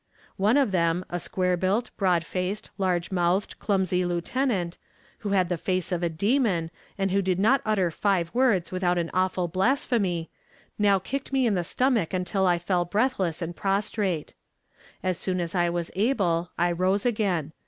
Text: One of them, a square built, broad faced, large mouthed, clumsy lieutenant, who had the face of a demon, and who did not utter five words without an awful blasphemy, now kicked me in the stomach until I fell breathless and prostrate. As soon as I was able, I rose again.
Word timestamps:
One 0.37 0.57
of 0.57 0.71
them, 0.71 1.05
a 1.11 1.19
square 1.19 1.55
built, 1.55 1.91
broad 1.95 2.23
faced, 2.25 2.71
large 2.79 3.11
mouthed, 3.11 3.59
clumsy 3.59 4.03
lieutenant, 4.03 4.79
who 5.19 5.29
had 5.29 5.47
the 5.47 5.59
face 5.59 5.91
of 5.91 6.01
a 6.01 6.09
demon, 6.09 6.71
and 6.97 7.11
who 7.11 7.21
did 7.21 7.37
not 7.37 7.61
utter 7.67 7.91
five 7.91 8.33
words 8.33 8.71
without 8.71 8.97
an 8.97 9.11
awful 9.13 9.47
blasphemy, 9.47 10.31
now 10.79 10.97
kicked 10.97 11.31
me 11.31 11.45
in 11.45 11.53
the 11.53 11.63
stomach 11.63 12.15
until 12.15 12.47
I 12.47 12.57
fell 12.57 12.83
breathless 12.83 13.43
and 13.43 13.55
prostrate. 13.55 14.33
As 15.03 15.19
soon 15.19 15.39
as 15.39 15.53
I 15.53 15.69
was 15.69 15.91
able, 15.95 16.49
I 16.57 16.71
rose 16.71 17.05
again. 17.05 17.53